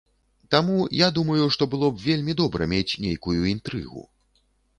[0.53, 4.01] Таму я думаю, што было б вельмі добра мець нейкую інтрыгу.